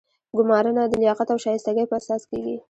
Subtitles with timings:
[0.37, 2.55] ګمارنه د لیاقت او شایستګۍ په اساس کیږي.